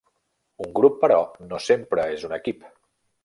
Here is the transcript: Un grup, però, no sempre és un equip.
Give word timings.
Un 0.67 0.71
grup, 0.79 0.95
però, 1.03 1.17
no 1.51 1.61
sempre 1.67 2.05
és 2.17 2.27
un 2.31 2.35
equip. 2.41 2.65